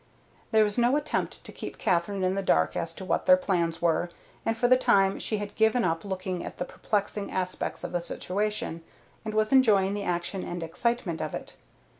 [0.49, 3.83] There was no attempt to keep Katherine in the dark as to what their plans
[3.83, 4.09] were,
[4.43, 8.01] and for the time she had given up looking at the perplexing aspects of the
[8.01, 8.81] situation,
[9.23, 11.55] and was enjoying the action and excitement of it.